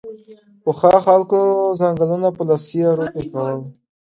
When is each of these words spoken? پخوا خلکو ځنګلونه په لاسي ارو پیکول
پخوا 0.63 0.95
خلکو 1.07 1.39
ځنګلونه 1.79 2.27
په 2.37 2.41
لاسي 2.49 2.79
ارو 2.89 3.05
پیکول 3.13 3.57